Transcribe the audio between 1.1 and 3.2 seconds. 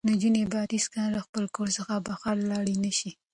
له خپل کور څخه بهر لاړې نه شي.